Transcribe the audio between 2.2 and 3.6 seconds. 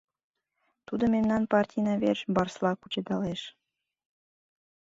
барсла кучедалеш.